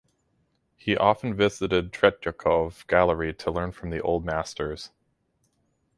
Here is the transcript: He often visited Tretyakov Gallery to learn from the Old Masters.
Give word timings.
He 0.77 0.97
often 0.97 1.35
visited 1.35 1.93
Tretyakov 1.93 2.87
Gallery 2.87 3.35
to 3.35 3.51
learn 3.51 3.71
from 3.71 3.91
the 3.91 4.01
Old 4.01 4.25
Masters. 4.25 4.89